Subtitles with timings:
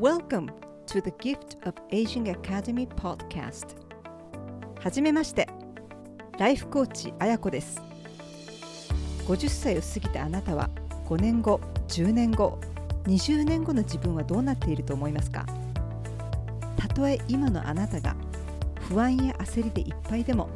[0.00, 0.48] Welcome
[0.86, 3.76] to the Gift of Aging Academy podcast.
[4.82, 5.46] はじめまして。
[6.38, 7.82] ライフコーチあやこです。
[9.26, 10.70] 50歳を過ぎたあなたは
[11.04, 12.58] 5年後10年後
[13.04, 15.44] 20年後の自分はどうなっていると思いますか？
[16.78, 18.16] たとえ今のあなたが
[18.88, 20.48] 不安や焦りでいっぱいでも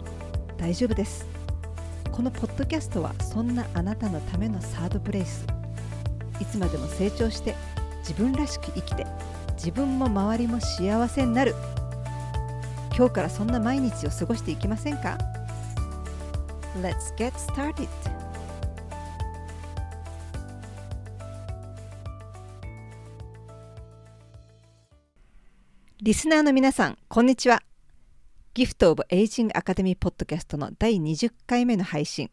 [0.56, 1.26] 大丈夫です。
[2.10, 5.46] このポッドキャストはそんなあなたのためのサードプレイス。
[6.40, 7.54] いつまでも成長して
[8.06, 9.06] 自分らしく生きて
[9.54, 11.54] 自分も周りも幸せになる
[12.94, 15.18] 今日からそんな毎日を過ごしていきませんか
[16.80, 17.88] ？Let's get started!
[26.02, 27.62] リスナーの皆さん、こんにちは。
[28.52, 32.30] ギフト・オブ・エイジング・アカデミー・ポッドキャストの第20回目の配信。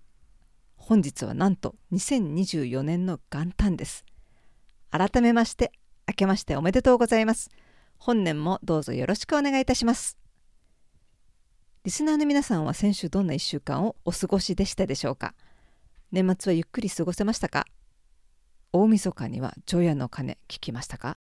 [0.75, 4.03] 本日はなんと2024年の元旦です。
[4.91, 5.71] 改めまして、
[6.05, 7.49] 明けましておめでとうございます。
[7.97, 10.17] 本年もどうぞよろしくお願いいたします。
[11.85, 15.33] リスナーの皆さんは先週どんな1週間をお過ごしでしたでしょうか？
[16.11, 17.65] 年末はゆっくり過ごせましたか？
[18.73, 21.15] 大晦日には除夜の鐘聞きましたか？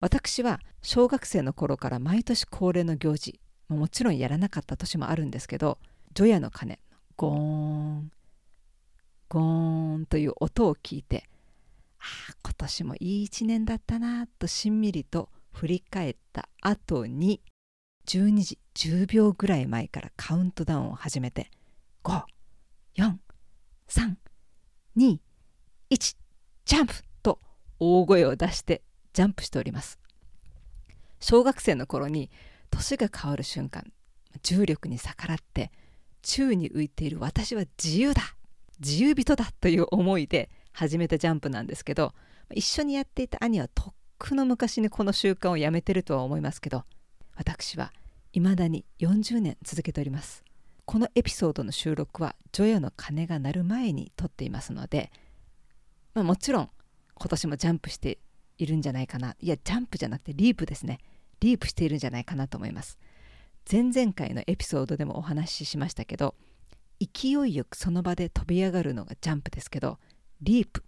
[0.00, 5.78] 私は小学生の頃から毎年恒例の行事もちろんやらなかった年もあるんですけど
[6.14, 6.78] 除夜の鐘
[7.16, 8.12] ゴーン
[9.28, 11.28] ゴーンという音を聞いて
[12.42, 17.40] 今年もいい一年だったなとしんみりと振り返った後に
[18.06, 21.50] 12時10秒ぐらい前からカウントダウンを始めて
[24.96, 25.18] 54321
[26.64, 27.40] ジャンプと
[27.78, 29.98] 大声を出してジャンプしております。
[31.20, 32.30] 小学生の頃に
[32.70, 33.84] 年が変わる瞬間
[34.42, 35.72] 重力に逆らって
[36.22, 38.22] 宙に浮いている私は自由だ
[38.80, 42.14] 自由人だという思いで始めたジャンプなんですけど
[42.54, 46.84] 一緒にやっていた兄はとっくの昔にこの習慣をやめてるとは思いますけど
[47.34, 47.92] 私は
[48.32, 50.44] 未だに40年続けております。
[50.84, 55.10] このエピソードの収録は除夜の鐘が鳴る前に撮っていますので、
[56.14, 56.70] まあ、もちろん
[57.16, 58.18] 今年もジャンプして
[58.56, 59.34] いるんじゃないかな。
[59.40, 60.98] いやジャンプじゃなくて leap ですね。
[61.40, 62.98] leap しているんじゃないかなと思います。
[63.70, 66.36] 前々回のエピソードでもお話ししましたけど
[67.00, 69.98] 勢いよくその場で飛び上がるのがジャンプですけど
[70.40, 70.84] leap。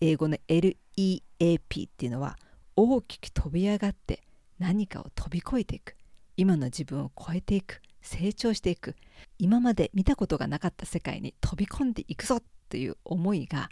[0.00, 2.36] 英語の LEAP っていうのは
[2.74, 4.22] 大きく飛び上がって
[4.58, 5.96] 何かを飛び越えていく。
[6.36, 7.80] 今の自分を超えていく。
[8.00, 8.96] 成長していく。
[9.38, 13.68] 今まで見たことがなかった世界に飛び込んでいくぞという思いが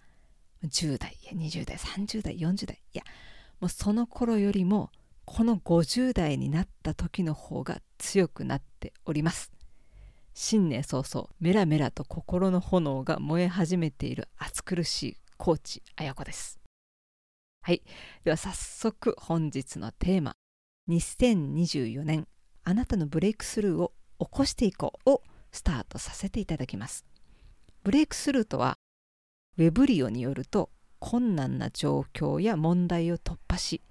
[0.64, 3.02] 10代や20代30代40代いや
[3.60, 4.90] もうその頃よりも
[5.24, 9.52] この50代になった時の方が強くなっております。
[10.32, 16.60] 新年早々メラメラと心の炎が燃え始めている暑苦しいコーチ綾子です。
[17.62, 17.82] はい。
[18.24, 20.36] では早速本日のテーマ。
[20.88, 22.26] 2024年
[22.64, 27.04] あなたのブレイクスルーを起こしていこうをスタートさせていただきます。
[27.82, 28.76] ブレイクスルーとは
[29.56, 33.82] ウェブリオによると困難な状況や問題を突破し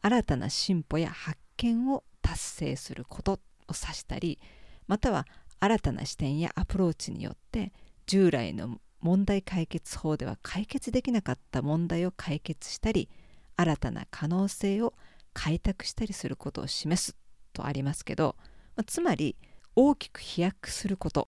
[0.00, 3.38] 新たな進歩や発見を達成することを
[3.68, 4.38] 指したり
[4.86, 5.26] または
[5.62, 7.72] 新たな視点やアプローチによって
[8.06, 13.08] 従来の問題解決法では解決できなかった問題を解決したり
[13.54, 14.92] 新たな可能性を
[15.32, 17.16] 開拓したりすることを示す
[17.52, 18.34] とありますけど、
[18.74, 19.36] まあ、つまり
[19.76, 21.28] 大きく飛躍すること。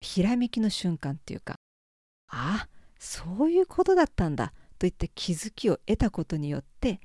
[0.00, 1.56] ひらめきの瞬間っていうか
[2.28, 2.68] ああ
[2.98, 7.00] そういうことだったんだといった気づきを得たことによって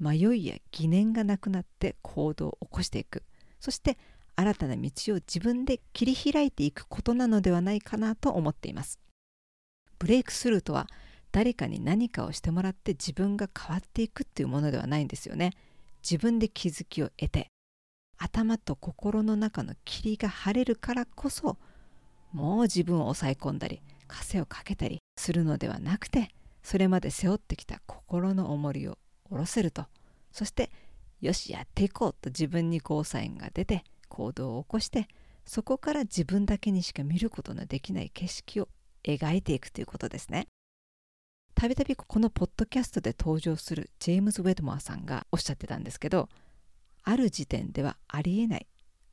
[0.00, 3.22] 迷いや疑念がなくなって行動を起こしていく。
[3.60, 3.98] そして
[4.36, 8.98] 新たな道を自分で切り開いていくことなのではないかなと思っています。
[9.98, 10.86] ブレイクスルーとは
[11.32, 15.52] 誰かに何かをしてもらって自分が変わっていくっていうものではないんですよね。
[16.08, 17.48] 自分で気づきを得て
[18.18, 21.58] 頭と心の中の霧が晴れるからこそ
[22.32, 26.30] もう自分を抑え込んだり枷をかけたりするのではなくて
[26.62, 28.98] それまで背負ってきた心の重りを
[29.28, 29.86] 下ろせると。
[30.30, 30.70] そして
[31.20, 35.08] よしやっていこうと自分にゴーサインが出て行動を起こして
[35.44, 38.68] そこから自分だけにしか見ることのできない景色を
[39.04, 40.48] 描いていくということですね。
[41.54, 46.28] たびたびこのポッドキャストで登場するジェームズ・ウェドモアさんがおっしゃってたんですけど
[47.02, 48.66] ある時点ではありえない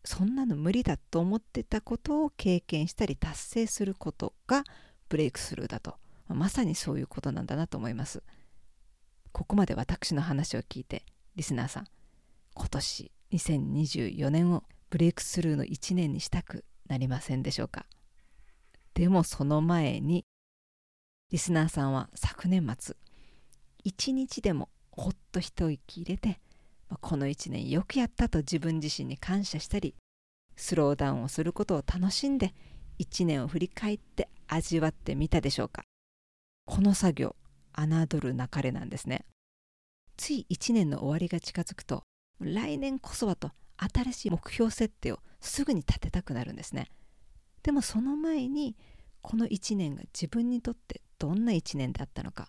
[0.04, 4.66] そんなの無理だと思ってたことを経験したり達成することが
[5.08, 5.96] ブレイクスルーだと
[6.28, 8.24] まさにそういうことなんだなと思います
[9.32, 11.06] ここまで私の話を聞いて
[11.38, 11.88] リスナーさん
[12.56, 14.64] 今年2024年を
[14.94, 17.88] ブレイクスルーの1年にしたくなりませんでしょうか？
[18.94, 20.24] でもその前に
[21.32, 22.96] リスナーさんは昨年末
[23.84, 26.40] 一日でもほっと一息入れて
[27.02, 29.96] この1年よくやったと自分自身に感謝したり
[30.56, 32.54] スローダウンをすることを楽しんで
[33.00, 35.86] 1年を振り返って味わってみたでしょうか？
[36.68, 37.36] この作業
[37.76, 39.26] 侮るなかれなんですね。
[40.18, 42.04] つい1年の終わりが近づくと
[42.40, 43.50] 来年こそはと
[43.94, 46.90] 新しい目標設定をすぐに立てたくなるんですね
[47.64, 48.76] でもその前に
[49.22, 52.48] この1年が自分にとってどんな1年だったのか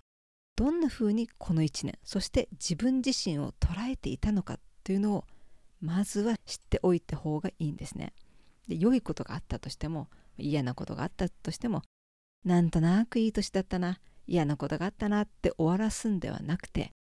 [0.57, 5.25] どんなふうにこの1年そして自分自身を捉えていたのかというのを
[5.81, 8.15] まずは知っておいた方がいいんですね。
[8.69, 10.09] で良いことがあったとしても
[10.39, 11.83] 嫌なことがあったとしても
[12.45, 16.93] なんとなくいい年だったな嫌なことがあったなって終わらすんではなくて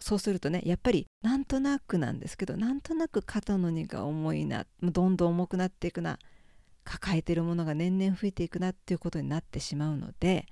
[0.00, 6.18] そうするとねやっぱりなんとなくなんですけどなんとなく肩の荷が重いなどんどん重くなっていくな
[6.84, 10.46] 抱えてるものが年々増えていくなっていうことになってしまうので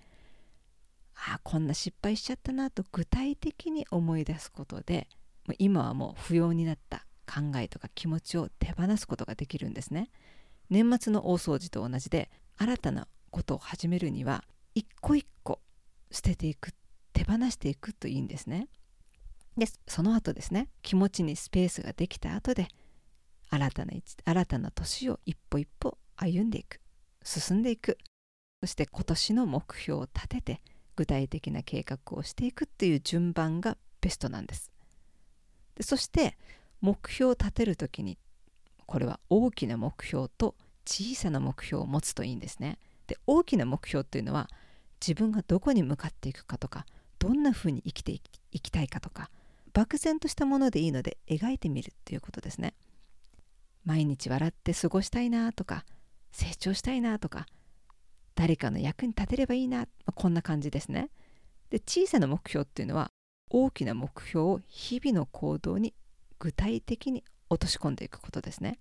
[1.14, 5.08] あこんな失敗しちゃったなと具体的に思い出すことで
[5.58, 10.10] 今はもう不要になった考えとか気持ちを手放すことができるんですね。
[10.70, 14.44] 年末の大掃除と同じで新たなことを始めるには
[14.74, 15.60] 一個一個
[16.10, 16.72] 捨てていく
[17.12, 18.68] 手放していくといいんですね。
[19.58, 22.69] でその後ですね気持ちにスペースができた後で
[23.50, 23.93] 新たな
[24.25, 26.81] 新たな年を一歩一歩歩んでいく
[27.25, 27.99] 進んでいく。
[28.60, 30.62] そして今年の目標を立てて
[30.96, 34.72] 具体的な計画をしていくっていう順番がベストなんです。
[35.76, 36.37] でそして
[36.81, 38.19] 目標を立てる時に
[38.87, 42.78] これは大きな目標と小さな目標を持つといいんですね。
[43.06, 44.49] で大きな目標っていうのは
[45.00, 46.84] 自分がどこに向かっていくかとか
[47.19, 48.20] どんなふうに生きてい
[48.61, 49.31] きたいかとか
[49.72, 52.74] 漠然としたものでいいので描いてみるっていうことですね
[53.84, 55.84] 毎日笑って過ごしたいなとか
[56.32, 57.46] 成長したいなとか
[58.34, 61.10] 誰かの役に立てればいいな、まあ、こんな感じですね。
[61.70, 63.10] で小さな目標っていうのは
[63.50, 65.94] 大きな目標を日々の行動に
[66.38, 68.78] 具体的に落とし込んでいくことですね。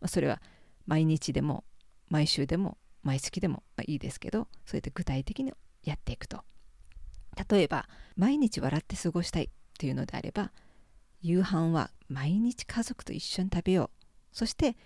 [0.00, 0.42] まあ、それは
[0.86, 1.64] 毎日でも
[2.08, 6.44] 毎週でも毎月でも、まあ、いいですけどそうやって具体的にやっていくと。
[7.48, 9.48] 例えば毎日笑って過ごしたい
[9.80, 10.52] というのであれば
[11.22, 14.06] 夕飯は毎日家族と一緒に食べよう。
[14.30, 14.76] そして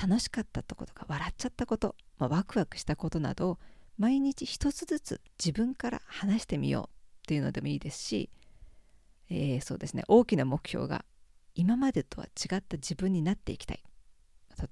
[0.00, 3.58] 楽しかったとことか笑っちゃったこと、まあ、ワクワクしたことなどを
[3.98, 6.94] 毎日一つずつ自分から話してみよう。
[7.24, 8.30] っていうのでもいいですし、
[9.30, 10.04] えー、そうですね。
[10.08, 11.04] 大きな目標が
[11.54, 13.82] 今までとは違った自分になっていきたい。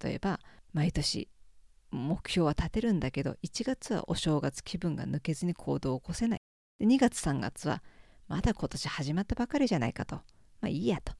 [0.05, 0.38] 例えば
[0.73, 1.29] 毎年
[1.90, 6.40] 目標は立てるんだけど1月はお正月気分が抜けずに行動を起こせない。
[6.79, 7.82] で2月3月は
[8.32, 10.17] まだ今年始まったばかりじゃないかと。
[10.17, 10.23] ま
[10.62, 11.12] あいいやと。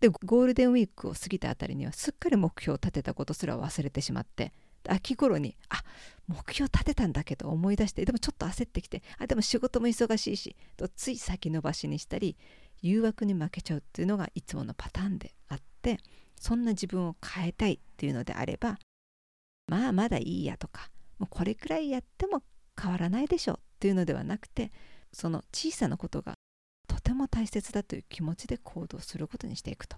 [0.00, 4.54] でゴールデンウィークを過ぎたあたりにはすっかり目標を立てたことすら忘れてしまって。
[4.88, 5.82] 秋頃にあ
[6.26, 12.38] 目標立てたんだけど思い出してでもちょっと焦ってきてあでも仕事も忙しいしとつい先延ばしにしたり
[12.80, 15.98] 誘惑に負けちゃうっていうのがいつものパターンであって
[16.40, 18.78] そんな自分を変えたいっていうのであれば
[19.66, 20.88] まあまだいいやとか
[21.18, 22.42] もうこれくらいやっても
[22.80, 24.72] 変わらないでしょうっていうのではなくて
[25.12, 26.34] その小さなことが
[26.88, 29.96] とても大切だという気持ちで行動することにしていくと。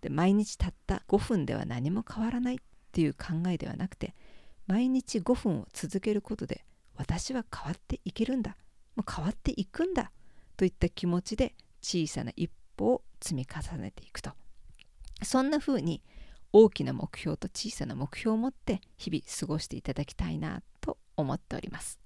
[0.00, 2.58] で毎日たった5分では何も変わらないっ
[2.92, 4.14] ていう考えではなくて
[4.68, 6.64] 毎日5分を続けることで
[6.96, 8.56] 私は変わっていけるんだ。
[8.96, 10.10] もう変わっていくんだ。
[10.56, 14.32] といった気持ちで小さな一歩を積み重ねていくと。
[15.22, 16.02] そんな風に
[16.52, 21.98] 大きな目標と小さな目標を持って日々過ごしていただきたいなと思っております。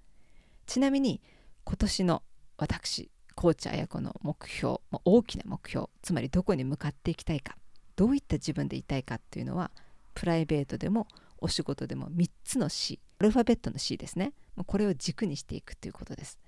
[0.66, 1.23] ちなみに
[1.64, 2.23] 今年の
[2.56, 7.56] 私コーチ綾子の目標大きな目標つまりどこに向かっていきたいか
[7.97, 9.71] どういった自分でいたいかっていうのは
[10.14, 11.06] プライベートでも
[11.38, 14.32] お仕事でも3つの C アルファベットの C ですね。
[14.66, 16.40] これを軸にしていくということです。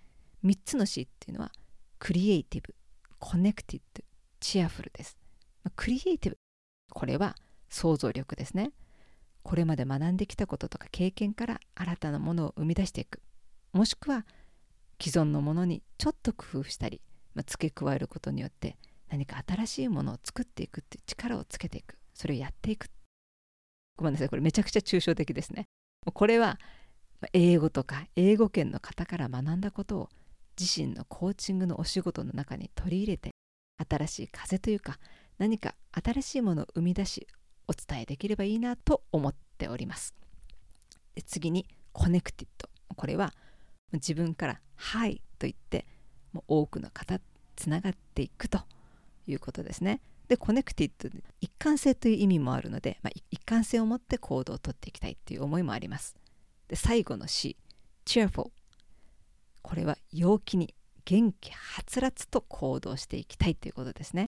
[0.45, 1.53] 3つの C っていうのは
[2.01, 2.75] creative
[3.21, 5.17] connected cheerful です。
[5.77, 6.39] creative
[6.91, 7.37] これは
[7.69, 8.73] 創造力ですね。
[9.45, 13.21] これまで学んできたこととか経験から新たなものを生み出していく。
[13.73, 14.27] もしくは
[15.01, 17.01] 既存のものにちょっと工夫したり、
[17.35, 18.77] まあ、付け加えることによって
[19.11, 21.99] 何か新しいものを作っていくっていう力をつけていく。
[22.15, 22.89] それをやっていく。
[23.97, 24.29] ごめんなさい。
[24.29, 25.67] これめちゃくちゃ抽象的ですね。
[26.05, 26.59] これは
[27.33, 30.09] 英語とか英語圏の方から学んだことを
[30.59, 33.31] 自身のコーチングのお仕事の中に取り入れて
[33.89, 34.99] 新しい風というか
[35.39, 37.27] 何か新しいものを生み出し
[37.67, 40.15] お伝えできればいいなと思っております。
[41.27, 42.69] 次に connected。
[42.95, 43.33] これは
[43.95, 45.87] 自分から「はい」と言って
[46.33, 47.21] もう多くの方
[47.57, 48.63] つながっていくと
[49.27, 50.01] いうことですね。
[50.29, 51.11] で connected
[51.41, 56.17] 一貫性という意味もあるので、まあ、一貫性を持って行動をとっていきたいという思いもあります。
[56.69, 57.57] で最後の C
[58.07, 58.51] cheerful
[59.63, 60.75] これは陽気に
[61.05, 64.27] 元気はつらつと行動していきたいということですね。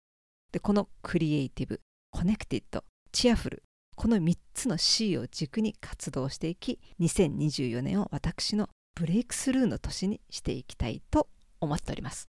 [0.51, 3.63] でこの creative connected cheerful
[3.95, 11.27] この3つの C を軸に活動していき2024年を私のブレイクスルーの年にしていきたいと
[11.61, 12.27] 思っております。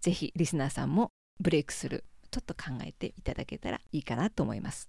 [0.00, 1.10] ぜひリスナーさんも
[1.40, 4.88] ブレイクするちょっと考えていただけたらいいかなと思います。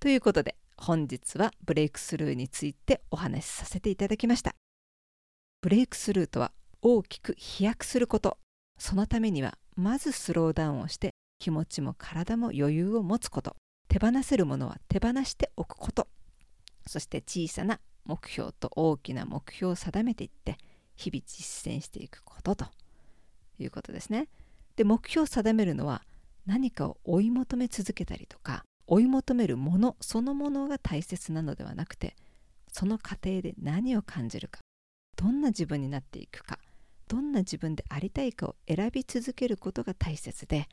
[0.00, 4.54] ということで本日はブレイクスルーについてお話しさせていただきました。
[5.60, 8.38] ブレイクスルーとは大きく飛躍すること。
[8.78, 13.56] そのためにはまずスローダウンをして気持ちも体も余裕を持つこと。
[13.88, 16.08] 手放せるものは手放しておくこと。
[16.86, 20.58] そして小さな目標と大きな目標を定めていって
[20.96, 22.66] 日々実践していくことと
[23.58, 24.28] いうことですね。
[24.76, 26.02] で目標を定めるのは
[26.46, 32.16] 何かを追い求め続けたりとか追い求めるものそのものが大切なのではなくて
[32.70, 34.60] その過程で何を感じるか
[35.16, 36.58] どんな自分になっていくか
[37.08, 40.68] どんな自分でありたいかを選び続けることが大切で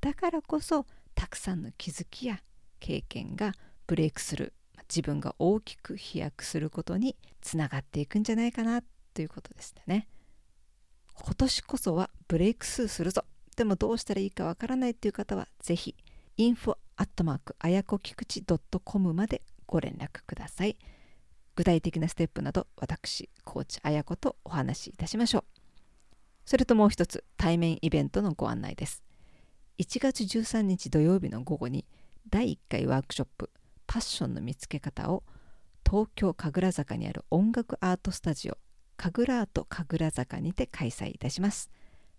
[0.00, 2.40] だからこそたくさんの気づきや
[2.78, 3.52] 経験が
[3.86, 4.52] ブレイクする
[4.88, 8.82] 自分が大きく飛躍することにつながっていくんじゃないかな
[9.14, 10.08] ということですね。
[11.14, 13.24] 今年こそはブレイクスーするぞ
[13.56, 15.94] でもどうしたらいいかわからないという方はぜひ
[16.36, 18.44] info アットマークあやこきくち
[18.84, 20.76] .com までご連絡ください。
[21.56, 25.44] 具体的なステップなど私、コーチあやことお話しいたしましょう。
[26.44, 29.02] それともう一つ対面イベントのご案内です。
[29.78, 31.86] 1月13日土曜日の午後に
[32.28, 33.50] 第1回ワークショップ
[33.86, 35.22] パッションの見つけ方を
[35.88, 38.58] 東京神楽坂にある音楽アートスタジオ
[38.96, 41.70] 神楽アート神楽坂にて開催いたします。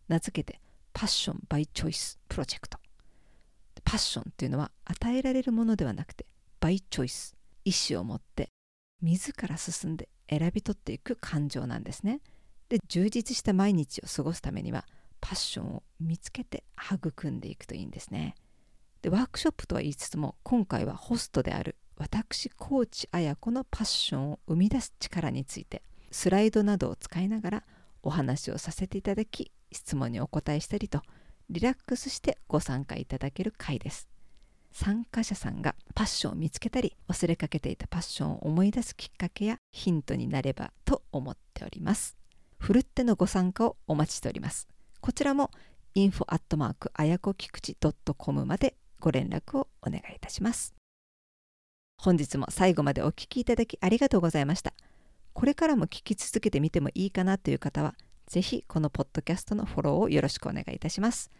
[0.07, 0.61] 名付けて
[0.93, 2.77] パッションバイチョイスプロジェクト。
[3.83, 6.25] パッションっていうのは与えられるものではなくて
[6.59, 8.49] バイチョイス意思を持って
[9.01, 12.21] 自ら進んで選び取っていく感情なんですね。
[12.69, 14.85] で充実した毎日を過ごすためには
[15.19, 18.35] パッションを見つけて育んでいくといいんですね。
[19.01, 27.63] でワークショップとは言いつつも今回はホストである私コーチ綾子のパッションを生み出す力についてスライドなどを使いながら
[28.03, 31.01] お話をさせていただき質問にお答えしたりと
[31.49, 34.07] リラックスしてご参加いただける回です。
[34.71, 42.15] 参加者さんがパッションを見つけたり忘れかけていたパッションを思い出すきっかけやヒントになればと思っております。
[42.59, 44.67] ふるってのご参加をお待ちしております。
[44.99, 45.51] こちらも
[45.95, 47.75] info アットマークあやこきくち
[48.17, 50.73] .com までご連絡をお願いいたします。
[51.97, 54.73] 本日も最後までお聴きいただきありがとうございました。
[55.33, 57.95] これからも聞き続けてみてもいいかなという方は
[58.27, 61.31] ぜひこのポッドキャストのフォローをよろしくお願いいたします。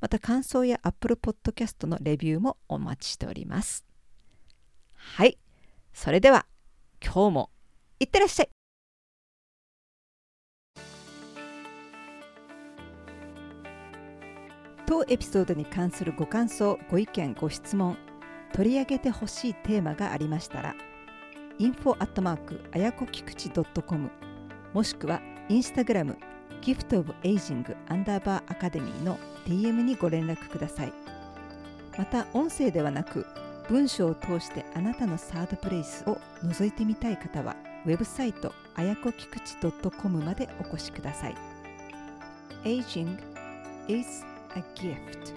[0.00, 3.84] また感想や Apple Podcast のレビューもお待ちしております。
[4.94, 5.38] はい。
[5.92, 6.46] それでは
[7.02, 7.50] 今日も
[8.00, 8.63] いってらっしゃい。
[14.86, 17.96] 当エピソードに関するご感想、ご意見、ご質問、
[18.52, 20.74] 取り上げてほしいテーマがありましたら、
[21.58, 24.10] info アットマークあやこきくち .com
[24.72, 26.18] もしくはインスタグラム
[26.60, 30.92] ギフトオブエイジングアンダーバーアカデミーの DM にご連絡ください。
[31.96, 33.26] また音声ではなく
[33.68, 37.54] 文章を通してあなたのサードプレイスを覗いてみたい方は
[37.86, 39.56] ウェブサイトあやこきくち
[39.90, 41.34] .com までお越しください。
[42.64, 43.18] Aging
[43.88, 44.24] is
[44.54, 45.34] a gift.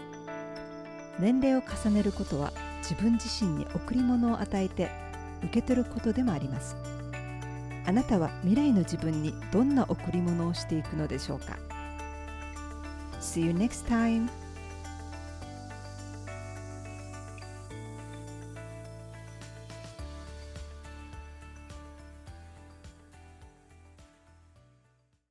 [1.19, 4.89] 年齢を重ねることは自分自身に贈り物を与えて
[5.43, 6.75] 受け取ることでもあります。
[7.85, 11.57] あなたは未来の自分にどんな贈り物をしていくのでしょうか
[13.19, 14.29] ？See you next time!